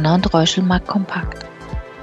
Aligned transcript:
Donner 0.00 0.14
und 0.14 0.32
Reuschel 0.32 0.64
Markt 0.64 0.88
Kompakt. 0.88 1.44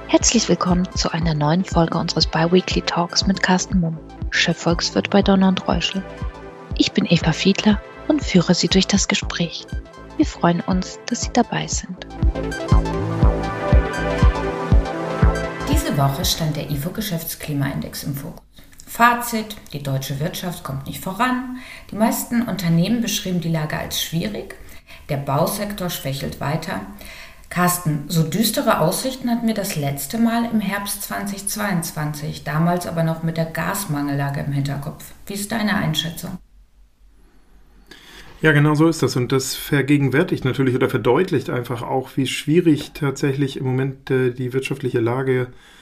Herzlich 0.06 0.48
willkommen 0.48 0.88
zu 0.94 1.10
einer 1.10 1.34
neuen 1.34 1.64
Folge 1.64 1.98
unseres 1.98 2.28
Biweekly 2.28 2.82
Talks 2.82 3.26
mit 3.26 3.42
Carsten 3.42 3.80
Mumm, 3.80 3.98
Chefvolkswirt 4.30 5.10
bei 5.10 5.20
Donner 5.20 5.48
und 5.48 5.66
Reuschel. 5.66 6.04
Ich 6.76 6.92
bin 6.92 7.06
Eva 7.06 7.32
Fiedler 7.32 7.82
und 8.06 8.22
führe 8.22 8.54
Sie 8.54 8.68
durch 8.68 8.86
das 8.86 9.08
Gespräch. 9.08 9.66
Wir 10.16 10.26
freuen 10.26 10.60
uns, 10.60 11.00
dass 11.06 11.22
Sie 11.22 11.32
dabei 11.32 11.66
sind. 11.66 12.06
Diese 15.68 15.98
Woche 15.98 16.24
stand 16.24 16.54
der 16.54 16.70
IFO 16.70 16.90
Geschäftsklimaindex 16.90 18.04
im 18.04 18.14
Fokus. 18.14 18.44
Fazit, 18.86 19.56
die 19.72 19.82
deutsche 19.82 20.20
Wirtschaft 20.20 20.62
kommt 20.62 20.86
nicht 20.86 21.02
voran. 21.02 21.56
Die 21.90 21.96
meisten 21.96 22.42
Unternehmen 22.42 23.02
beschrieben 23.02 23.40
die 23.40 23.50
Lage 23.50 23.76
als 23.76 24.00
schwierig. 24.00 24.54
Der 25.08 25.16
Bausektor 25.16 25.90
schwächelt 25.90 26.40
weiter. 26.40 26.80
Carsten, 27.50 28.04
so 28.08 28.22
düstere 28.22 28.80
Aussichten 28.80 29.30
hatten 29.30 29.46
wir 29.46 29.54
das 29.54 29.74
letzte 29.74 30.18
Mal 30.18 30.44
im 30.52 30.60
Herbst 30.60 31.02
2022, 31.02 32.44
damals 32.44 32.86
aber 32.86 33.02
noch 33.02 33.22
mit 33.22 33.36
der 33.36 33.46
Gasmangellage 33.46 34.40
im 34.40 34.52
Hinterkopf. 34.52 35.12
Wie 35.26 35.34
ist 35.34 35.50
deine 35.50 35.74
Einschätzung? 35.74 36.38
Ja, 38.40 38.52
genau 38.52 38.74
so 38.74 38.86
ist 38.86 39.02
das. 39.02 39.16
Und 39.16 39.32
das 39.32 39.54
vergegenwärtigt 39.54 40.44
natürlich 40.44 40.74
oder 40.74 40.88
verdeutlicht 40.88 41.50
einfach 41.50 41.82
auch, 41.82 42.10
wie 42.16 42.26
schwierig 42.26 42.92
tatsächlich 42.92 43.56
im 43.56 43.64
Moment 43.64 44.10
äh, 44.10 44.30
die 44.30 44.52
wirtschaftliche 44.52 45.00
Lage 45.00 45.42
ist 45.42 45.77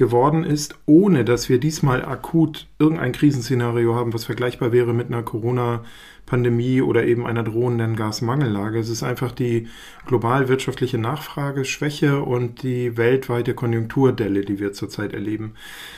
geworden 0.00 0.44
ist, 0.44 0.76
ohne 0.86 1.26
dass 1.26 1.50
wir 1.50 1.60
diesmal 1.60 2.02
akut 2.02 2.66
irgendein 2.78 3.12
Krisenszenario 3.12 3.94
haben, 3.94 4.14
was 4.14 4.24
vergleichbar 4.24 4.72
wäre 4.72 4.94
mit 4.94 5.08
einer 5.08 5.22
Corona-Pandemie 5.22 6.80
oder 6.80 7.04
eben 7.04 7.26
einer 7.26 7.42
drohenden 7.42 7.96
Gasmangellage. 7.96 8.78
Es 8.78 8.88
ist 8.88 9.02
einfach 9.02 9.30
die 9.30 9.68
global 10.06 10.48
wirtschaftliche 10.48 10.96
Nachfrageschwäche 10.96 12.22
und 12.22 12.62
die 12.62 12.96
weltweite 12.96 13.52
Konjunkturdelle, 13.52 14.40
die 14.40 14.58
wir 14.58 14.72
zurzeit 14.72 15.12
erleben. 15.12 15.52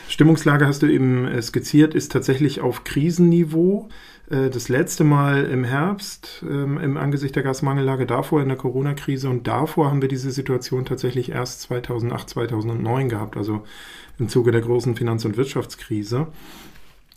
Stimmungslage 0.08 0.66
hast 0.66 0.82
du 0.82 0.88
eben 0.88 1.24
äh, 1.28 1.40
skizziert, 1.40 1.94
ist 1.94 2.10
tatsächlich 2.10 2.60
auf 2.60 2.82
Krisenniveau. 2.82 3.88
Äh, 4.30 4.50
das 4.50 4.68
letzte 4.68 5.04
Mal 5.04 5.44
im 5.44 5.64
Herbst 5.64 6.44
ähm, 6.48 6.78
im 6.78 6.96
Angesicht 6.96 7.36
der 7.36 7.42
Gasmangellage, 7.42 8.06
davor 8.06 8.42
in 8.42 8.48
der 8.48 8.56
Corona-Krise 8.56 9.28
und 9.28 9.46
davor 9.46 9.90
haben 9.90 10.02
wir 10.02 10.08
diese 10.08 10.30
Situation 10.30 10.84
tatsächlich 10.84 11.30
erst 11.30 11.62
2008, 11.62 12.30
2009 12.30 13.08
gehabt, 13.08 13.36
also 13.36 13.64
im 14.18 14.28
Zuge 14.28 14.52
der 14.52 14.60
großen 14.60 14.96
Finanz- 14.96 15.24
und 15.24 15.36
Wirtschaftskrise. 15.36 16.28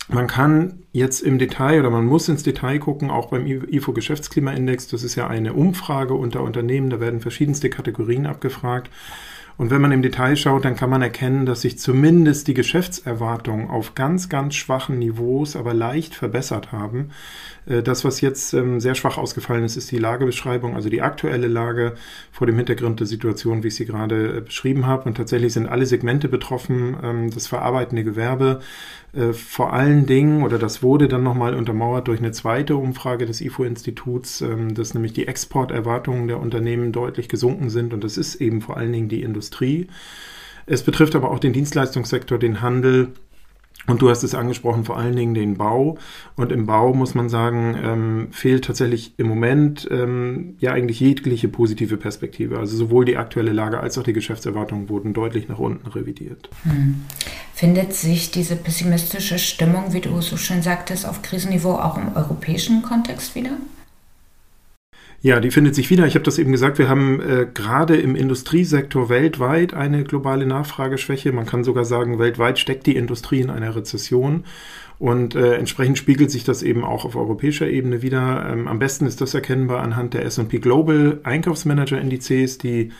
Man 0.07 0.27
kann 0.27 0.83
jetzt 0.91 1.21
im 1.21 1.39
Detail 1.39 1.79
oder 1.79 1.89
man 1.89 2.05
muss 2.05 2.29
ins 2.29 2.43
Detail 2.43 2.77
gucken, 2.77 3.09
auch 3.09 3.29
beim 3.31 3.47
IFO 3.47 3.91
Geschäftsklimaindex. 3.91 4.87
Das 4.87 5.03
ist 5.03 5.15
ja 5.15 5.27
eine 5.27 5.53
Umfrage 5.53 6.13
unter 6.13 6.43
Unternehmen, 6.43 6.91
da 6.91 6.99
werden 6.99 7.21
verschiedenste 7.21 7.71
Kategorien 7.71 8.27
abgefragt. 8.27 8.91
Und 9.57 9.69
wenn 9.69 9.81
man 9.81 9.93
im 9.93 10.01
Detail 10.01 10.35
schaut, 10.35 10.65
dann 10.65 10.75
kann 10.75 10.89
man 10.89 11.01
erkennen, 11.01 11.45
dass 11.45 11.61
sich 11.61 11.79
zumindest 11.79 12.47
die 12.47 12.53
Geschäftserwartungen 12.53 13.69
auf 13.69 13.95
ganz, 13.95 14.27
ganz 14.27 14.55
schwachen 14.55 14.99
Niveaus, 14.99 15.55
aber 15.55 15.73
leicht 15.73 16.13
verbessert 16.13 16.73
haben. 16.73 17.11
Äh, 17.65 17.81
das, 17.81 18.03
was 18.03 18.19
jetzt 18.19 18.53
ähm, 18.53 18.79
sehr 18.79 18.95
schwach 18.95 19.17
ausgefallen 19.17 19.63
ist, 19.63 19.77
ist 19.77 19.91
die 19.91 19.97
Lagebeschreibung, 19.97 20.75
also 20.75 20.89
die 20.89 21.01
aktuelle 21.01 21.47
Lage 21.47 21.93
vor 22.31 22.47
dem 22.47 22.57
Hintergrund 22.57 22.99
der 22.99 23.07
Situation, 23.07 23.63
wie 23.63 23.69
ich 23.69 23.75
sie 23.75 23.85
gerade 23.85 24.37
äh, 24.37 24.41
beschrieben 24.41 24.87
habe. 24.87 25.05
Und 25.05 25.15
tatsächlich 25.15 25.53
sind 25.53 25.67
alle 25.67 25.85
Segmente 25.85 26.27
betroffen, 26.27 26.97
ähm, 27.01 27.31
das 27.31 27.47
verarbeitende 27.47 28.03
Gewerbe, 28.03 28.59
äh, 29.15 29.31
vor 29.33 29.71
allen 29.71 30.05
Dingen, 30.05 30.43
oder 30.43 30.59
das 30.59 30.83
wurde 30.83 31.07
dann 31.07 31.23
nochmal 31.23 31.55
untermauert 31.55 32.07
durch 32.07 32.19
eine 32.19 32.33
zweite 32.33 32.75
Umfrage 32.75 33.25
des 33.25 33.39
IFO-Instituts, 33.39 34.41
ähm, 34.41 34.75
dass 34.75 34.93
nämlich 34.93 35.13
die 35.13 35.27
Exporterwartungen 35.27 36.27
der 36.27 36.39
Unternehmen 36.39 36.91
deutlich 36.91 37.29
gesunken 37.29 37.69
sind. 37.69 37.93
Und 37.93 38.03
das 38.03 38.17
ist 38.17 38.35
eben 38.35 38.61
vor 38.61 38.77
allen 38.77 38.91
Dingen 38.91 39.07
die 39.07 39.23
Industrie. 39.23 39.44
Es 40.65 40.83
betrifft 40.83 41.15
aber 41.15 41.31
auch 41.31 41.39
den 41.39 41.53
Dienstleistungssektor, 41.53 42.39
den 42.39 42.61
Handel, 42.61 43.13
und 43.87 44.01
du 44.01 44.09
hast 44.09 44.23
es 44.23 44.33
angesprochen, 44.33 44.83
vor 44.83 44.97
allen 44.97 45.15
Dingen 45.15 45.33
den 45.35 45.57
Bau. 45.57 45.97
Und 46.35 46.51
im 46.51 46.65
Bau 46.65 46.93
muss 46.93 47.13
man 47.13 47.29
sagen, 47.29 47.77
ähm, 47.83 48.27
fehlt 48.31 48.65
tatsächlich 48.65 49.13
im 49.17 49.27
Moment 49.27 49.87
ähm, 49.91 50.55
ja 50.59 50.71
eigentlich 50.71 50.99
jegliche 50.99 51.47
positive 51.49 51.97
Perspektive. 51.97 52.57
Also 52.57 52.75
sowohl 52.77 53.05
die 53.05 53.17
aktuelle 53.17 53.53
Lage 53.53 53.79
als 53.79 53.97
auch 53.97 54.03
die 54.03 54.13
Geschäftserwartungen 54.13 54.89
wurden 54.89 55.13
deutlich 55.13 55.47
nach 55.47 55.59
unten 55.59 55.87
revidiert. 55.87 56.49
Hm. 56.63 57.03
Findet 57.53 57.93
sich 57.93 58.31
diese 58.31 58.55
pessimistische 58.55 59.37
Stimmung, 59.37 59.93
wie 59.93 60.01
du 60.01 60.19
so 60.19 60.35
schön 60.35 60.63
sagtest, 60.63 61.07
auf 61.07 61.21
Krisenniveau 61.21 61.73
auch 61.73 61.97
im 61.97 62.15
europäischen 62.15 62.81
Kontext 62.81 63.35
wieder? 63.35 63.51
Ja, 65.25 65.39
die 65.39 65.49
findet 65.49 65.73
sich 65.73 65.89
wieder. 65.89 66.05
Ich 66.05 66.13
habe 66.13 66.23
das 66.23 66.37
eben 66.37 66.51
gesagt, 66.51 66.77
wir 66.77 66.87
haben 66.87 67.19
äh, 67.19 67.47
gerade 67.51 67.97
im 67.97 68.15
Industriesektor 68.15 69.09
weltweit 69.09 69.73
eine 69.73 70.03
globale 70.03 70.45
Nachfrageschwäche. 70.45 71.31
Man 71.31 71.47
kann 71.47 71.63
sogar 71.63 71.83
sagen, 71.83 72.19
weltweit 72.19 72.59
steckt 72.59 72.85
die 72.85 72.95
Industrie 72.95 73.41
in 73.41 73.49
einer 73.49 73.75
Rezession. 73.75 74.43
Und 74.99 75.33
äh, 75.33 75.55
entsprechend 75.55 75.97
spiegelt 75.97 76.29
sich 76.29 76.43
das 76.43 76.61
eben 76.61 76.83
auch 76.83 77.05
auf 77.05 77.15
europäischer 77.15 77.67
Ebene 77.67 78.03
wieder. 78.03 78.47
Ähm, 78.51 78.67
am 78.67 78.77
besten 78.77 79.07
ist 79.07 79.19
das 79.19 79.33
erkennbar 79.33 79.81
anhand 79.81 80.13
der 80.13 80.25
SP 80.29 80.61
Global 80.61 81.19
Einkaufsmanager-Indizes, 81.23 82.59
die 82.59 82.91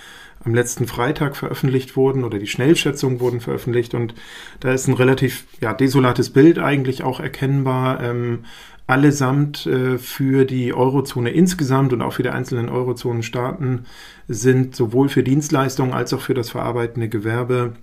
am 0.43 0.55
letzten 0.55 0.87
Freitag 0.87 1.35
veröffentlicht 1.35 1.95
wurden 1.95 2.23
oder 2.23 2.39
die 2.39 2.47
Schnellschätzungen 2.47 3.19
wurden 3.19 3.39
veröffentlicht. 3.39 3.93
Und 3.93 4.15
da 4.61 4.73
ist 4.73 4.87
ein 4.87 4.95
relativ 4.95 5.45
ja, 5.61 5.75
desolates 5.75 6.31
Bild 6.31 6.57
eigentlich 6.57 7.03
auch 7.03 7.19
erkennbar. 7.19 8.01
Ähm, 8.01 8.45
allesamt 8.87 9.65
äh, 9.65 9.97
für 9.97 10.45
die 10.45 10.73
Eurozone 10.73 11.31
insgesamt 11.31 11.93
und 11.93 12.01
auch 12.01 12.13
für 12.13 12.23
die 12.23 12.29
einzelnen 12.29 12.69
Eurozonenstaaten 12.69 13.85
sind 14.27 14.75
sowohl 14.75 15.09
für 15.09 15.23
Dienstleistungen 15.23 15.93
als 15.93 16.13
auch 16.13 16.21
für 16.21 16.33
das 16.33 16.49
verarbeitende 16.51 17.09
Gewerbe 17.09 17.73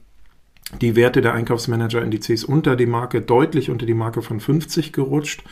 die 0.81 0.97
Werte 0.97 1.21
der 1.21 1.35
Einkaufsmanager-Indizes 1.35 2.45
unter 2.45 2.77
die 2.77 2.87
Marke, 2.87 3.21
deutlich 3.21 3.69
unter 3.69 3.85
die 3.85 3.95
Marke 3.95 4.23
von 4.23 4.41
50 4.41 4.93
gerutscht. 4.93 5.43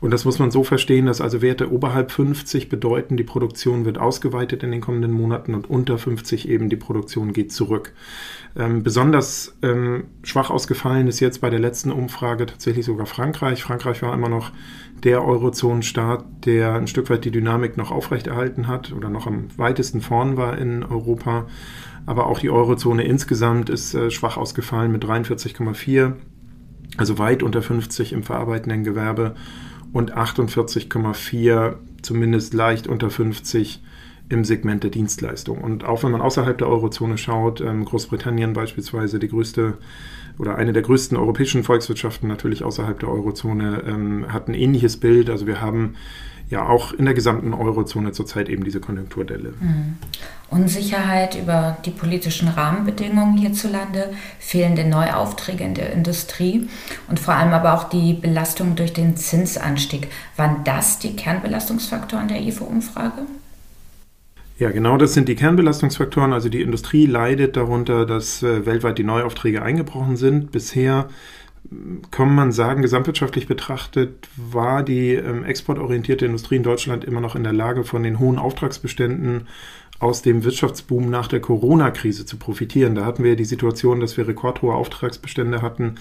Und 0.00 0.12
das 0.12 0.24
muss 0.24 0.38
man 0.38 0.50
so 0.50 0.64
verstehen, 0.64 1.06
dass 1.06 1.20
also 1.20 1.42
Werte 1.42 1.70
oberhalb 1.70 2.10
50 2.10 2.70
bedeuten, 2.70 3.18
die 3.18 3.24
Produktion 3.24 3.84
wird 3.84 3.98
ausgeweitet 3.98 4.62
in 4.62 4.70
den 4.70 4.80
kommenden 4.80 5.12
Monaten 5.12 5.54
und 5.54 5.68
unter 5.68 5.98
50 5.98 6.48
eben 6.48 6.70
die 6.70 6.76
Produktion 6.76 7.34
geht 7.34 7.52
zurück. 7.52 7.92
Ähm, 8.56 8.82
besonders 8.82 9.56
ähm, 9.62 10.04
schwach 10.22 10.50
ausgefallen 10.50 11.06
ist 11.06 11.20
jetzt 11.20 11.42
bei 11.42 11.50
der 11.50 11.60
letzten 11.60 11.92
Umfrage 11.92 12.46
tatsächlich 12.46 12.86
sogar 12.86 13.06
Frankreich. 13.06 13.62
Frankreich 13.62 14.00
war 14.02 14.14
immer 14.14 14.30
noch 14.30 14.52
der 15.04 15.22
Eurozonenstaat, 15.22 16.24
der 16.46 16.74
ein 16.74 16.86
Stück 16.86 17.10
weit 17.10 17.24
die 17.26 17.30
Dynamik 17.30 17.76
noch 17.76 17.90
aufrechterhalten 17.90 18.68
hat 18.68 18.92
oder 18.92 19.10
noch 19.10 19.26
am 19.26 19.48
weitesten 19.56 20.00
vorn 20.00 20.38
war 20.38 20.56
in 20.56 20.82
Europa. 20.82 21.46
Aber 22.06 22.26
auch 22.26 22.38
die 22.38 22.50
Eurozone 22.50 23.04
insgesamt 23.04 23.68
ist 23.68 23.94
äh, 23.94 24.10
schwach 24.10 24.38
ausgefallen 24.38 24.90
mit 24.90 25.04
43,4, 25.04 26.14
also 26.96 27.18
weit 27.18 27.42
unter 27.42 27.60
50 27.60 28.14
im 28.14 28.22
verarbeitenden 28.22 28.82
Gewerbe 28.82 29.34
und 29.92 30.16
48,4, 30.16 31.76
zumindest 32.02 32.54
leicht 32.54 32.86
unter 32.86 33.10
50 33.10 33.82
im 34.30 34.44
Segment 34.44 34.84
der 34.84 34.90
Dienstleistung. 34.90 35.58
Und 35.58 35.84
auch 35.84 36.02
wenn 36.02 36.12
man 36.12 36.22
außerhalb 36.22 36.56
der 36.56 36.68
Eurozone 36.68 37.18
schaut, 37.18 37.60
ähm, 37.60 37.84
Großbritannien 37.84 38.54
beispielsweise 38.54 39.18
die 39.18 39.28
größte 39.28 39.76
oder 40.38 40.56
eine 40.56 40.72
der 40.72 40.82
größten 40.82 41.18
europäischen 41.18 41.64
Volkswirtschaften 41.64 42.28
natürlich 42.28 42.64
außerhalb 42.64 42.98
der 42.98 43.10
Eurozone 43.10 43.82
ähm, 43.86 44.32
hat 44.32 44.48
ein 44.48 44.54
ähnliches 44.54 44.96
Bild. 44.98 45.28
Also 45.28 45.46
wir 45.46 45.60
haben 45.60 45.96
ja 46.48 46.68
auch 46.68 46.92
in 46.92 47.04
der 47.04 47.14
gesamten 47.14 47.52
Eurozone 47.52 48.12
zurzeit 48.12 48.48
eben 48.48 48.64
diese 48.64 48.80
Konjunkturdelle. 48.80 49.54
Mhm. 49.60 49.98
Unsicherheit 50.48 51.36
über 51.36 51.76
die 51.84 51.90
politischen 51.90 52.48
Rahmenbedingungen 52.48 53.36
hierzulande, 53.36 54.12
fehlende 54.38 54.84
Neuaufträge 54.84 55.64
in 55.64 55.74
der 55.74 55.92
Industrie 55.92 56.68
und 57.08 57.20
vor 57.20 57.34
allem 57.34 57.52
aber 57.52 57.74
auch 57.74 57.88
die 57.88 58.14
Belastung 58.14 58.76
durch 58.76 58.92
den 58.92 59.16
Zinsanstieg. 59.16 60.08
Waren 60.36 60.64
das 60.64 60.98
die 60.98 61.14
Kernbelastungsfaktoren 61.14 62.28
der 62.28 62.40
IFO-Umfrage? 62.40 63.26
Ja, 64.60 64.70
genau 64.70 64.98
das 64.98 65.14
sind 65.14 65.26
die 65.26 65.36
Kernbelastungsfaktoren. 65.36 66.34
Also 66.34 66.50
die 66.50 66.60
Industrie 66.60 67.06
leidet 67.06 67.56
darunter, 67.56 68.04
dass 68.04 68.42
äh, 68.42 68.66
weltweit 68.66 68.98
die 68.98 69.04
Neuaufträge 69.04 69.62
eingebrochen 69.62 70.18
sind. 70.18 70.52
Bisher 70.52 71.08
hm, 71.70 72.02
kann 72.10 72.34
man 72.34 72.52
sagen, 72.52 72.82
gesamtwirtschaftlich 72.82 73.46
betrachtet 73.46 74.28
war 74.36 74.82
die 74.82 75.14
ähm, 75.14 75.44
exportorientierte 75.44 76.26
Industrie 76.26 76.56
in 76.56 76.62
Deutschland 76.62 77.06
immer 77.06 77.22
noch 77.22 77.36
in 77.36 77.42
der 77.42 77.54
Lage, 77.54 77.84
von 77.84 78.02
den 78.02 78.18
hohen 78.18 78.38
Auftragsbeständen 78.38 79.48
aus 79.98 80.20
dem 80.20 80.44
Wirtschaftsboom 80.44 81.08
nach 81.08 81.28
der 81.28 81.40
Corona-Krise 81.40 82.26
zu 82.26 82.36
profitieren. 82.36 82.94
Da 82.94 83.06
hatten 83.06 83.24
wir 83.24 83.36
die 83.36 83.46
Situation, 83.46 84.00
dass 84.00 84.18
wir 84.18 84.28
rekordhohe 84.28 84.74
Auftragsbestände 84.74 85.62
hatten, 85.62 85.94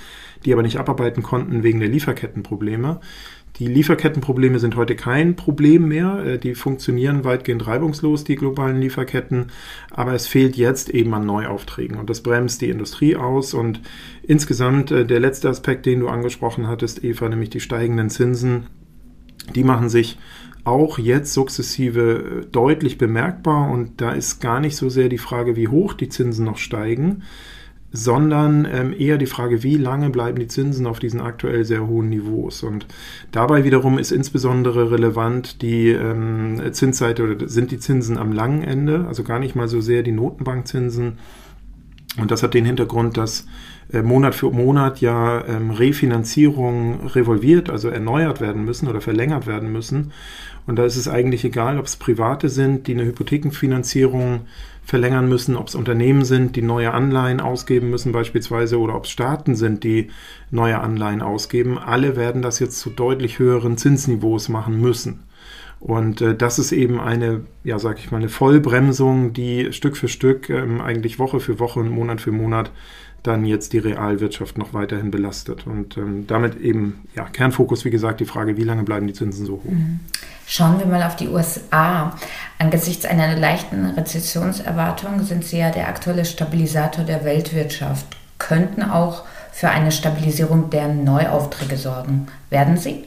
die 0.44 0.52
aber 0.52 0.64
nicht 0.64 0.78
abarbeiten 0.80 1.24
konnten 1.24 1.64
wegen 1.64 1.80
der 1.80 1.90
Lieferkettenprobleme. 1.90 3.00
Die 3.58 3.68
Lieferkettenprobleme 3.68 4.60
sind 4.60 4.76
heute 4.76 4.96
kein 4.96 5.36
Problem 5.36 5.88
mehr. 5.88 6.24
Äh, 6.26 6.40
die 6.40 6.56
funktionieren 6.56 7.24
weitgehend 7.24 7.68
reibungslos, 7.68 8.24
die 8.24 8.36
globalen 8.36 8.80
Lieferketten. 8.80 9.48
Aber 9.92 10.14
es 10.14 10.28
fehlt 10.28 10.56
jetzt 10.56 10.90
eben 10.90 11.14
an 11.14 11.26
Neuaufträgen 11.26 11.98
und 11.98 12.10
das 12.10 12.22
bremst 12.22 12.62
die 12.62 12.70
Industrie 12.70 13.16
aus. 13.16 13.54
Und 13.54 13.82
insgesamt 14.24 14.92
äh, 14.92 15.06
der 15.06 15.20
letzte 15.20 15.50
Aspekt, 15.50 15.86
den 15.86 16.00
du 16.00 16.08
angesprochen 16.08 16.68
hattest, 16.68 17.04
Eva, 17.04 17.28
nämlich 17.28 17.50
die 17.50 17.60
steigenden 17.60 18.10
Zinsen, 18.10 18.68
die 19.56 19.64
machen 19.64 19.90
sich 19.90 20.18
auch 20.64 21.00
jetzt 21.00 21.34
sukzessive 21.34 22.48
deutlich 22.52 22.98
bemerkbar 22.98 23.72
und 23.72 24.02
da 24.02 24.12
ist 24.12 24.40
gar 24.40 24.60
nicht 24.60 24.76
so 24.76 24.90
sehr 24.90 25.10
die 25.10 25.18
Frage, 25.18 25.56
wie 25.56 25.68
hoch 25.68 25.94
die 25.94 26.10
Zinsen 26.10 26.46
noch 26.46 26.58
steigen, 26.58 27.24
sondern 27.92 28.68
ähm, 28.72 28.94
eher 28.98 29.18
die 29.18 29.26
Frage, 29.26 29.64
wie 29.64 29.78
lange 29.78 30.10
bleiben 30.10 30.40
die 30.40 30.48
Zinsen 30.48 30.86
auf 30.86 31.00
diesen 31.00 31.22
aktuell 31.22 31.66
sehr 31.66 31.88
hohen 31.88 32.10
Niveaus. 32.10 32.64
Und 32.64 32.86
dabei 33.32 33.64
wiederum 33.64 33.98
ist 33.98 34.12
insbesondere 34.12 34.92
relevant 34.92 35.62
die 35.62 35.90
ähm, 35.90 36.62
Zinsseite 36.72 37.24
oder 37.24 37.48
sind 37.50 37.72
die 37.72 37.80
Zinsen 37.80 38.18
am 38.18 38.32
langen 38.32 38.62
Ende, 38.62 39.06
also 39.08 39.24
gar 39.24 39.40
nicht 39.40 39.56
mal 39.56 39.68
so 39.68 39.82
sehr 39.82 40.04
die 40.04 40.12
Notenbankzinsen. 40.12 41.18
Und 42.20 42.32
das 42.32 42.44
hat 42.44 42.54
den 42.54 42.66
Hintergrund, 42.66 43.18
dass 43.18 43.48
Monat 43.92 44.36
für 44.36 44.52
Monat 44.52 45.02
ja 45.02 45.44
ähm, 45.46 45.72
Refinanzierungen 45.72 47.08
revolviert, 47.08 47.70
also 47.70 47.90
erneuert 47.90 48.40
werden 48.40 48.64
müssen 48.64 48.88
oder 48.88 49.02
verlängert 49.02 49.48
werden 49.48 49.72
müssen. 49.72 50.12
Und 50.68 50.76
da 50.76 50.86
ist 50.86 50.98
es 50.98 51.08
eigentlich 51.08 51.44
egal, 51.44 51.80
ob 51.80 51.86
es 51.86 51.96
Private 51.96 52.50
sind, 52.50 52.86
die 52.86 52.94
eine 52.94 53.06
Hypothekenfinanzierung 53.06 54.42
verlängern 54.84 55.28
müssen, 55.28 55.56
ob 55.56 55.68
es 55.68 55.76
Unternehmen 55.76 56.26
sind, 56.26 56.56
die 56.56 56.62
neue 56.62 56.94
Anleihen 56.94 57.40
ausgeben 57.40 57.90
müssen 57.90 58.12
beispielsweise 58.12 58.80
oder 58.80 58.96
ob 58.96 59.06
es 59.06 59.12
Staaten 59.12 59.56
sind, 59.56 59.84
die 59.84 60.10
neue 60.52 60.80
Anleihen 60.80 61.22
ausgeben. 61.22 61.78
Alle 61.80 62.16
werden 62.16 62.42
das 62.42 62.60
jetzt 62.60 62.80
zu 62.80 62.92
deutlich 62.92 63.40
höheren 63.40 63.78
Zinsniveaus 63.78 64.50
machen 64.50 64.80
müssen. 64.80 65.24
Und 65.80 66.22
äh, 66.22 66.36
das 66.36 66.60
ist 66.60 66.72
eben 66.72 67.00
eine, 67.00 67.42
ja, 67.64 67.80
sag 67.80 68.00
ich 68.00 68.12
mal, 68.12 68.18
eine 68.18 68.30
Vollbremsung, 68.30 69.34
die 69.34 69.72
Stück 69.72 69.96
für 69.96 70.10
Stück 70.10 70.50
ähm, 70.50 70.82
eigentlich 70.82 71.20
Woche 71.20 71.40
für 71.40 71.60
Woche 71.60 71.80
und 71.80 71.90
Monat 71.90 72.20
für 72.22 72.32
Monat 72.32 72.72
dann 73.24 73.46
jetzt 73.46 73.74
die 73.74 73.80
Realwirtschaft 73.80 74.58
noch 74.58 74.74
weiterhin 74.74 75.12
belastet. 75.12 75.68
Und 75.68 75.98
ähm, 75.98 76.26
damit 76.28 76.60
eben, 76.60 77.08
ja, 77.16 77.26
Kernfokus, 77.26 77.86
wie 77.86 77.90
gesagt, 77.90 78.20
die 78.20 78.26
Frage, 78.26 78.58
wie 78.58 78.64
lange 78.64 78.84
bleiben 78.84 79.08
die 79.08 79.14
Zinsen 79.14 79.46
so 79.46 79.54
hoch? 79.54 79.72
Mhm. 79.72 80.00
Schauen 80.48 80.80
wir 80.80 80.86
mal 80.86 81.04
auf 81.04 81.16
die 81.16 81.28
USA. 81.28 82.16
Angesichts 82.58 83.06
einer 83.06 83.36
leichten 83.36 83.86
Rezessionserwartung 83.86 85.24
sind 85.24 85.46
sie 85.46 85.60
ja 85.60 85.70
der 85.70 85.88
aktuelle 85.88 86.26
Stabilisator 86.26 87.04
der 87.04 87.24
Weltwirtschaft, 87.24 88.06
könnten 88.38 88.84
auch 88.84 89.26
für 89.52 89.70
eine 89.70 89.92
Stabilisierung 89.92 90.70
der 90.70 90.88
Neuaufträge 90.88 91.78
sorgen. 91.78 92.28
Werden 92.50 92.78
sie? 92.78 93.06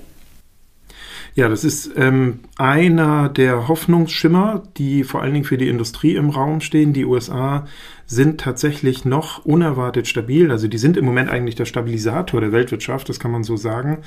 Ja, 1.35 1.49
das 1.49 1.65
ist 1.65 1.91
ähm, 1.97 2.41
einer 2.59 3.31
der 3.31 3.67
Hoffnungsschimmer, 3.69 4.63
die 4.77 5.03
vor 5.03 5.23
allen 5.23 5.33
Dingen 5.33 5.47
für 5.47 5.57
die 5.57 5.69
Industrie 5.69 6.15
im 6.15 6.29
Raum 6.29 6.61
stehen. 6.61 6.93
Die 6.93 7.07
USA 7.07 7.67
sind 8.13 8.41
tatsächlich 8.41 9.07
noch 9.07 9.47
unerwartet 9.47 10.07
stabil. 10.07 10.51
Also 10.51 10.69
die 10.69 10.77
sind 10.77 10.99
im 10.99 11.07
Moment 11.07 11.31
eigentlich 11.31 11.55
der 11.55 11.65
Stabilisator 11.65 12.43
der 12.43 12.53
Weltwirtschaft, 12.53 13.09
das 13.09 13.19
kann 13.19 13.31
man 13.31 13.43
so 13.43 13.57
sagen. 13.57 14.01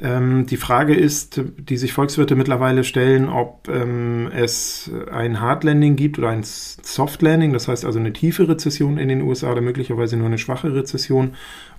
Ähm, 0.00 0.46
die 0.46 0.56
Frage 0.56 0.92
ist, 0.92 1.40
die 1.56 1.76
sich 1.76 1.92
Volkswirte 1.92 2.34
mittlerweile 2.34 2.82
stellen, 2.82 3.28
ob 3.28 3.68
ähm, 3.68 4.28
es 4.34 4.90
ein 5.12 5.40
Hard 5.40 5.62
Landing 5.62 5.94
gibt 5.94 6.18
oder 6.18 6.30
ein 6.30 6.42
Soft 6.42 7.22
Landing, 7.22 7.52
das 7.52 7.68
heißt 7.68 7.84
also 7.84 8.00
eine 8.00 8.12
tiefe 8.12 8.48
Rezession 8.48 8.98
in 8.98 9.08
den 9.08 9.22
USA 9.22 9.52
oder 9.52 9.60
möglicherweise 9.60 10.16
nur 10.16 10.26
eine 10.26 10.38
schwache 10.38 10.74
Rezession. 10.74 11.34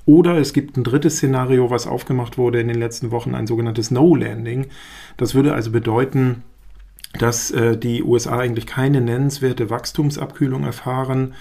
Oder 0.06 0.38
es 0.38 0.54
gibt 0.54 0.78
ein 0.78 0.86
drittes 0.86 1.18
Szenario, 1.18 1.72
was 1.72 1.88
aufgemacht 1.88 2.38
wurde 2.38 2.62
in 2.62 2.70
den 2.70 2.80
letzten 2.80 3.12
Wochen, 3.12 3.36
ein 3.36 3.48
sogenanntes 3.48 3.92
No 3.92 4.16
Landing. 4.16 4.68
Das 5.18 5.36
würde 5.36 5.54
also 5.54 5.72
bedeuten, 5.72 6.44
dass 7.20 7.52
äh, 7.52 7.78
die 7.78 8.04
USA 8.04 8.40
eigentlich 8.40 8.66
keine 8.66 9.02
nennenswerte 9.02 9.70
Wachstumsabkühlung 9.70 10.64
erfahren 10.64 11.34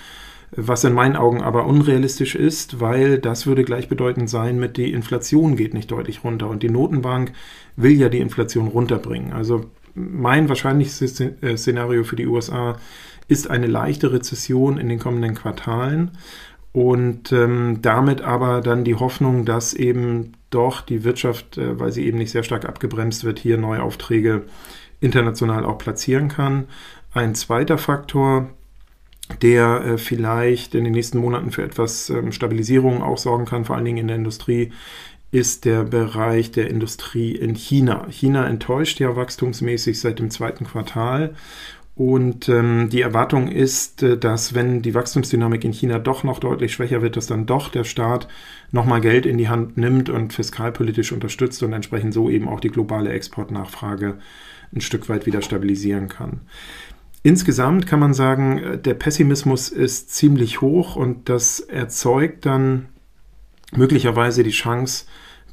was 0.56 0.84
in 0.84 0.92
meinen 0.92 1.16
Augen 1.16 1.42
aber 1.42 1.66
unrealistisch 1.66 2.34
ist, 2.34 2.80
weil 2.80 3.18
das 3.18 3.46
würde 3.46 3.64
gleichbedeutend 3.64 4.30
sein 4.30 4.58
mit 4.58 4.76
die 4.76 4.92
Inflation 4.92 5.56
geht 5.56 5.74
nicht 5.74 5.90
deutlich 5.90 6.22
runter 6.24 6.48
und 6.48 6.62
die 6.62 6.70
Notenbank 6.70 7.32
will 7.76 7.92
ja 7.92 8.08
die 8.08 8.20
Inflation 8.20 8.68
runterbringen. 8.68 9.32
Also 9.32 9.64
mein 9.94 10.48
wahrscheinlichstes 10.48 11.20
äh, 11.20 11.56
Szenario 11.56 12.04
für 12.04 12.16
die 12.16 12.26
USA 12.26 12.76
ist 13.26 13.50
eine 13.50 13.66
leichte 13.66 14.12
Rezession 14.12 14.78
in 14.78 14.88
den 14.88 14.98
kommenden 14.98 15.34
Quartalen 15.34 16.12
und 16.72 17.32
ähm, 17.32 17.78
damit 17.82 18.20
aber 18.20 18.60
dann 18.60 18.84
die 18.84 18.96
Hoffnung, 18.96 19.44
dass 19.44 19.74
eben 19.74 20.32
doch 20.50 20.82
die 20.82 21.04
Wirtschaft, 21.04 21.58
äh, 21.58 21.78
weil 21.78 21.92
sie 21.92 22.06
eben 22.06 22.18
nicht 22.18 22.32
sehr 22.32 22.42
stark 22.42 22.64
abgebremst 22.64 23.24
wird, 23.24 23.38
hier 23.38 23.56
neue 23.56 23.82
Aufträge 23.82 24.42
international 25.00 25.64
auch 25.64 25.78
platzieren 25.78 26.28
kann. 26.28 26.68
Ein 27.12 27.34
zweiter 27.34 27.78
Faktor, 27.78 28.50
der 29.42 29.84
äh, 29.84 29.98
vielleicht 29.98 30.74
in 30.74 30.84
den 30.84 30.92
nächsten 30.92 31.18
Monaten 31.18 31.50
für 31.50 31.62
etwas 31.62 32.10
ähm, 32.10 32.32
Stabilisierung 32.32 33.02
auch 33.02 33.18
sorgen 33.18 33.44
kann, 33.44 33.64
vor 33.64 33.76
allen 33.76 33.84
Dingen 33.84 33.98
in 33.98 34.08
der 34.08 34.16
Industrie, 34.16 34.72
ist 35.30 35.64
der 35.64 35.82
Bereich 35.82 36.52
der 36.52 36.70
Industrie 36.70 37.32
in 37.32 37.54
China. 37.54 38.06
China 38.10 38.46
enttäuscht 38.46 39.00
ja 39.00 39.16
wachstumsmäßig 39.16 39.98
seit 39.98 40.20
dem 40.20 40.30
zweiten 40.30 40.64
Quartal. 40.64 41.34
Und 41.96 42.48
ähm, 42.48 42.88
die 42.90 43.02
Erwartung 43.02 43.46
ist, 43.46 44.02
äh, 44.02 44.18
dass 44.18 44.54
wenn 44.54 44.82
die 44.82 44.94
Wachstumsdynamik 44.94 45.64
in 45.64 45.72
China 45.72 46.00
doch 46.00 46.24
noch 46.24 46.40
deutlich 46.40 46.72
schwächer 46.72 47.02
wird, 47.02 47.16
dass 47.16 47.26
dann 47.26 47.46
doch 47.46 47.68
der 47.68 47.84
Staat 47.84 48.26
nochmal 48.72 49.00
Geld 49.00 49.26
in 49.26 49.38
die 49.38 49.48
Hand 49.48 49.76
nimmt 49.76 50.10
und 50.10 50.32
fiskalpolitisch 50.32 51.12
unterstützt 51.12 51.62
und 51.62 51.72
entsprechend 51.72 52.12
so 52.12 52.28
eben 52.28 52.48
auch 52.48 52.58
die 52.58 52.70
globale 52.70 53.12
Exportnachfrage 53.12 54.18
ein 54.74 54.80
Stück 54.80 55.08
weit 55.08 55.26
wieder 55.26 55.40
stabilisieren 55.40 56.08
kann. 56.08 56.40
Insgesamt 57.22 57.86
kann 57.86 58.00
man 58.00 58.12
sagen, 58.12 58.58
äh, 58.58 58.78
der 58.78 58.94
Pessimismus 58.94 59.68
ist 59.68 60.12
ziemlich 60.12 60.60
hoch 60.60 60.96
und 60.96 61.28
das 61.28 61.60
erzeugt 61.60 62.44
dann 62.44 62.86
möglicherweise 63.72 64.42
die 64.42 64.50
Chance 64.50 65.06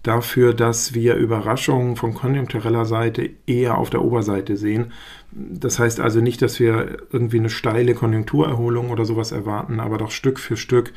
dafür, 0.04 0.54
dass 0.54 0.94
wir 0.94 1.16
Überraschungen 1.16 1.96
von 1.96 2.14
konjunktureller 2.14 2.86
Seite 2.86 3.30
eher 3.46 3.78
auf 3.78 3.90
der 3.90 4.04
Oberseite 4.04 4.58
sehen. 4.58 4.92
Das 5.32 5.80
heißt 5.80 6.00
also 6.00 6.22
nicht, 6.22 6.42
dass 6.42 6.60
wir 6.60 6.98
irgendwie 7.12 7.40
eine 7.40 7.50
steile 7.50 7.94
Konjunkturerholung 7.94 8.90
oder 8.90 9.06
sowas 9.06 9.32
erwarten, 9.32 9.80
aber 9.80 9.98
doch 9.98 10.12
Stück 10.12 10.40
für 10.40 10.58
Stück 10.58 10.92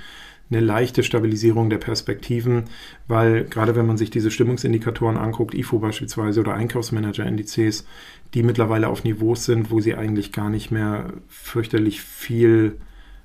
eine 0.50 0.60
leichte 0.60 1.02
Stabilisierung 1.02 1.70
der 1.70 1.78
Perspektiven, 1.78 2.64
weil 3.08 3.44
gerade 3.44 3.76
wenn 3.76 3.86
man 3.86 3.96
sich 3.96 4.10
diese 4.10 4.30
Stimmungsindikatoren 4.30 5.16
anguckt, 5.16 5.54
IFO 5.54 5.78
beispielsweise 5.78 6.40
oder 6.40 6.54
Einkaufsmanager-Indizes, 6.54 7.86
die 8.34 8.42
mittlerweile 8.42 8.88
auf 8.88 9.04
Niveaus 9.04 9.46
sind, 9.46 9.70
wo 9.70 9.80
sie 9.80 9.94
eigentlich 9.94 10.32
gar 10.32 10.50
nicht 10.50 10.70
mehr 10.70 11.12
fürchterlich 11.28 12.02
viel 12.02 12.76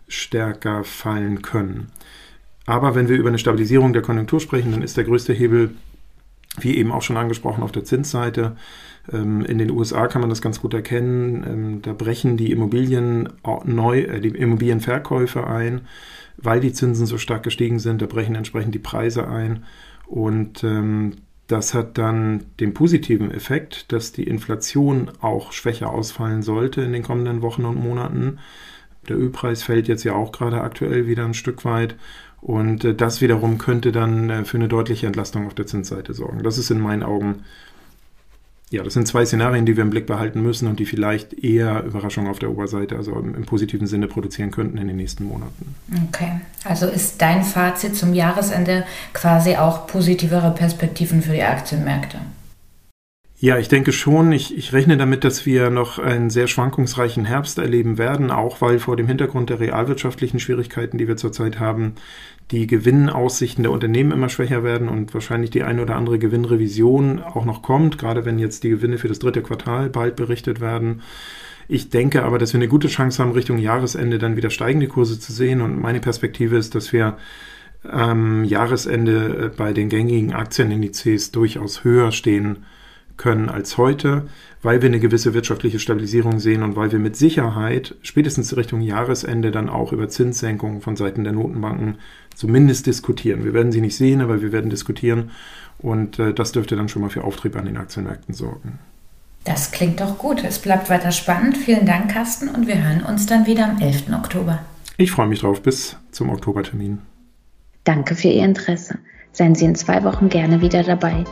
stärker 0.08 0.84
fallen 0.84 1.42
können. 1.42 1.88
Aber 2.70 2.96
wenn 2.96 3.10
wir 3.10 3.18
über 3.18 3.30
eine 3.30 3.40
Stabilisierung 3.40 3.94
der 3.94 4.02
Konjunktur 4.02 4.40
sprechen, 4.40 4.72
dann 4.72 4.82
ist 4.82 4.98
der 4.98 5.04
größte 5.04 5.34
Hebel, 5.34 5.72
wie 6.60 6.78
eben 6.78 6.92
auch 6.92 7.02
schon 7.02 7.18
angesprochen, 7.18 7.64
auf 7.64 7.72
der 7.72 7.84
Zinsseite. 7.84 8.56
Ähm, 9.12 9.44
in 9.46 9.58
den 9.58 9.72
USA 9.72 10.08
kann 10.08 10.22
man 10.22 10.30
das 10.30 10.42
ganz 10.42 10.62
gut 10.62 10.74
erkennen. 10.74 11.44
Ähm, 11.48 11.82
da 11.82 11.94
brechen 11.94 12.38
die 12.38 12.52
Immobilien 12.52 13.30
neu, 13.66 14.02
äh, 14.02 14.20
die 14.20 14.30
Immobilienverkäufe 14.30 15.48
ein 15.48 15.82
weil 16.42 16.60
die 16.60 16.74
Zinsen 16.74 17.06
so 17.06 17.18
stark 17.18 17.44
gestiegen 17.44 17.80
sind, 17.80 18.02
da 18.02 18.06
brechen 18.06 18.36
entsprechend 18.36 18.76
die 18.76 18.80
Preise 18.80 19.28
ein. 19.28 19.66
Und 20.08 20.64
ähm, 20.64 21.14
das 21.48 21.74
hat 21.74 21.98
dann 21.98 22.46
den 22.60 22.74
positiven 22.74 23.32
Effekt, 23.32 23.92
dass 23.92 24.12
die 24.12 24.24
Inflation 24.24 25.12
auch 25.22 25.52
schwächer 25.52 25.90
ausfallen 25.90 26.42
sollte 26.42 26.82
in 26.82 26.94
den 26.94 27.04
kommenden 27.04 27.42
Wochen 27.42 27.66
und 27.66 27.82
Monaten. 27.82 28.40
Der 29.08 29.18
Ölpreis 29.18 29.64
fällt 29.64 29.88
jetzt 29.88 30.04
ja 30.04 30.14
auch 30.14 30.32
gerade 30.32 30.62
aktuell 30.62 31.08
wieder 31.08 31.26
ein 31.26 31.34
Stück 31.34 31.66
weit. 31.66 31.96
Und 32.42 32.86
äh, 32.86 32.96
das 32.96 33.22
wiederum 33.22 33.58
könnte 33.58 33.92
dann 33.92 34.30
äh, 34.30 34.46
für 34.46 34.58
eine 34.58 34.68
deutliche 34.68 35.08
Entlastung 35.08 35.48
auf 35.48 35.54
der 35.54 35.68
Zinsseite 35.68 36.14
sorgen. 36.14 36.44
Das 36.44 36.58
ist 36.58 36.72
in 36.72 36.80
meinen 36.80 37.04
Augen 37.04 37.44
ja, 38.72 38.84
das 38.84 38.94
sind 38.94 39.08
zwei 39.08 39.26
Szenarien, 39.26 39.66
die 39.66 39.76
wir 39.76 39.84
im 39.84 39.90
Blick 39.90 40.06
behalten 40.06 40.44
müssen 40.44 40.68
und 40.68 40.80
die 40.80 40.86
vielleicht 40.86 41.34
eher 41.34 41.84
Überraschungen 41.84 42.30
auf 42.30 42.38
der 42.38 42.52
Oberseite, 42.52 42.98
also 42.98 43.14
im, 43.14 43.34
im, 43.34 43.46
positiven 43.46 43.88
Sinne 43.88 44.08
produzieren 44.08 44.52
könnten 44.52 44.78
in 44.78 44.88
den 44.88 44.98
nächsten 44.98 45.24
Monaten. 45.24 45.76
Okay, 46.08 46.40
also 46.66 46.86
ist 46.86 47.20
dein 47.20 47.44
Fazit 47.44 47.96
zum 47.96 48.14
Jahresende 48.14 48.86
quasi 49.14 49.56
auch 49.56 49.88
positivere 49.88 50.52
Perspektiven 50.52 51.24
für 51.24 51.34
die 51.34 51.42
Aktienmärkte? 51.42 52.20
Ja, 53.42 53.58
ich 53.58 53.70
denke 53.70 53.94
schon. 53.94 54.34
Ich, 54.34 54.58
ich 54.58 54.74
rechne 54.74 54.98
damit, 54.98 55.24
dass 55.24 55.46
wir 55.46 55.70
noch 55.70 55.98
einen 55.98 56.30
sehr 56.30 56.48
schwankungsreichen 56.48 57.24
Herbst 57.24 57.58
erleben 57.58 57.98
werden, 57.98 58.32
auch 58.32 58.60
weil 58.60 58.80
vor 58.80 58.98
dem 58.98 59.08
Hintergrund 59.08 59.50
der 59.50 59.62
realwirtschaftlichen 59.62 60.42
Schwierigkeiten, 60.42 60.98
die 60.98 61.08
wir 61.08 61.16
zurzeit 61.16 61.58
haben, 61.58 61.96
die 62.52 62.68
Gewinnaussichten 62.68 63.64
der 63.64 63.72
Unternehmen 63.72 64.12
immer 64.12 64.28
schwächer 64.28 64.66
werden 64.66 64.90
und 64.90 65.14
wahrscheinlich 65.14 65.52
die 65.52 65.64
eine 65.64 65.82
oder 65.82 65.96
andere 65.96 66.20
Gewinnrevision 66.20 67.22
auch 67.22 67.46
noch 67.46 67.62
kommt, 67.62 67.98
gerade 67.98 68.26
wenn 68.26 68.40
jetzt 68.40 68.66
die 68.66 68.72
Gewinne 68.72 68.98
für 68.98 69.08
das 69.08 69.20
dritte 69.20 69.42
Quartal 69.42 69.90
bald 69.90 70.18
berichtet 70.18 70.60
werden. 70.60 71.02
Ich 71.70 71.90
denke 71.90 72.24
aber, 72.24 72.40
dass 72.40 72.52
wir 72.52 72.58
eine 72.58 72.68
gute 72.68 72.90
Chance 72.90 73.24
haben, 73.24 73.32
Richtung 73.32 73.58
Jahresende 73.58 74.18
dann 74.18 74.36
wieder 74.36 74.50
steigende 74.50 74.88
Kurse 74.88 75.18
zu 75.18 75.32
sehen. 75.32 75.62
Und 75.62 75.80
meine 75.80 76.02
Perspektive 76.02 76.58
ist, 76.58 76.76
dass 76.76 76.92
wir 76.92 77.18
am 77.84 78.44
Jahresende 78.44 79.46
äh, 79.46 79.56
bei 79.56 79.72
den 79.72 79.88
gängigen 79.88 80.34
Aktienindizes 80.34 81.32
durchaus 81.32 81.86
höher 81.86 82.12
stehen 82.12 82.66
können 83.20 83.50
als 83.50 83.78
heute, 83.78 84.28
weil 84.64 84.82
wir 84.82 84.90
eine 84.90 85.00
gewisse 85.00 85.36
wirtschaftliche 85.36 85.78
Stabilisierung 85.78 86.40
sehen 86.40 86.64
und 86.64 86.76
weil 86.76 86.92
wir 86.92 86.98
mit 86.98 87.16
Sicherheit 87.16 87.94
spätestens 88.02 88.58
Richtung 88.58 88.82
Jahresende 88.82 89.52
dann 89.52 89.70
auch 89.70 89.94
über 89.94 90.10
Zinssenkungen 90.10 90.82
von 90.82 90.96
Seiten 90.96 91.24
der 91.24 91.34
Notenbanken 91.34 92.00
zumindest 92.34 92.88
diskutieren. 92.88 93.44
Wir 93.44 93.54
werden 93.54 93.72
sie 93.72 93.82
nicht 93.82 93.96
sehen, 93.96 94.22
aber 94.22 94.42
wir 94.42 94.52
werden 94.52 94.72
diskutieren 94.72 95.30
und 95.78 96.18
äh, 96.18 96.34
das 96.34 96.54
dürfte 96.54 96.76
dann 96.76 96.90
schon 96.90 97.04
mal 97.04 97.10
für 97.10 97.24
Auftrieb 97.24 97.56
an 97.56 97.66
den 97.66 97.78
Aktienmärkten 97.78 98.34
sorgen. 98.34 98.80
Das 99.46 99.72
klingt 99.72 100.02
doch 100.02 100.18
gut. 100.18 100.44
Es 100.44 100.60
bleibt 100.60 100.90
weiter 100.90 101.12
spannend. 101.12 101.58
Vielen 101.58 101.86
Dank, 101.86 102.12
Carsten, 102.12 102.50
und 102.50 102.68
wir 102.68 102.84
hören 102.84 103.04
uns 103.04 103.26
dann 103.26 103.46
wieder 103.46 103.70
am 103.70 103.80
11. 103.80 104.12
Oktober. 104.14 104.60
Ich 104.98 105.12
freue 105.12 105.28
mich 105.28 105.40
drauf. 105.40 105.62
Bis 105.62 105.96
zum 106.12 106.30
Oktobertermin. 106.30 107.00
Danke 107.86 108.16
für 108.16 108.28
Ihr 108.28 108.44
Interesse. 108.44 108.98
Seien 109.32 109.56
Sie 109.56 109.66
in 109.66 109.76
zwei 109.76 110.04
Wochen 110.04 110.28
gerne 110.28 110.62
wieder 110.62 110.84
dabei. 110.84 111.24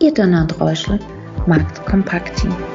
Ihr 0.00 0.12
Donner 0.12 0.42
und 0.42 0.60
Reuschel, 0.60 0.98
Marktkompakti. 1.46 2.73